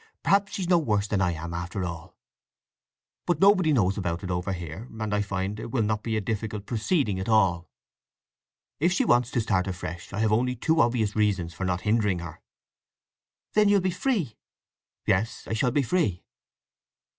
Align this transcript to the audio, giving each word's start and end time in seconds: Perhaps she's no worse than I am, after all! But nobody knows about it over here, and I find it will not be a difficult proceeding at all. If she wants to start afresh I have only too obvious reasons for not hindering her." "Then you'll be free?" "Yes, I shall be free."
Perhaps 0.23 0.53
she's 0.53 0.67
no 0.67 0.79
worse 0.79 1.07
than 1.07 1.21
I 1.21 1.33
am, 1.33 1.53
after 1.53 1.83
all! 1.85 2.17
But 3.27 3.39
nobody 3.39 3.71
knows 3.71 3.99
about 3.99 4.23
it 4.23 4.31
over 4.31 4.51
here, 4.51 4.87
and 4.99 5.13
I 5.13 5.21
find 5.21 5.59
it 5.59 5.69
will 5.69 5.83
not 5.83 6.01
be 6.01 6.17
a 6.17 6.21
difficult 6.21 6.65
proceeding 6.65 7.19
at 7.19 7.29
all. 7.29 7.69
If 8.79 8.91
she 8.91 9.05
wants 9.05 9.29
to 9.29 9.41
start 9.41 9.67
afresh 9.67 10.11
I 10.11 10.17
have 10.17 10.31
only 10.33 10.55
too 10.55 10.81
obvious 10.81 11.15
reasons 11.15 11.53
for 11.53 11.65
not 11.65 11.81
hindering 11.81 12.17
her." 12.17 12.41
"Then 13.53 13.69
you'll 13.69 13.79
be 13.79 13.91
free?" 13.91 14.37
"Yes, 15.05 15.43
I 15.47 15.53
shall 15.53 15.69
be 15.69 15.83
free." 15.83 16.23